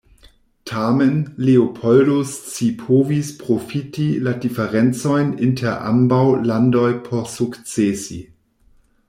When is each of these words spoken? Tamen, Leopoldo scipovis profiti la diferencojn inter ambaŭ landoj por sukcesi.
Tamen, 0.65 1.35
Leopoldo 1.37 2.23
scipovis 2.23 3.29
profiti 3.43 4.07
la 4.29 4.33
diferencojn 4.47 5.31
inter 5.49 5.77
ambaŭ 5.93 6.25
landoj 6.53 6.89
por 7.07 7.29
sukcesi. 7.37 8.19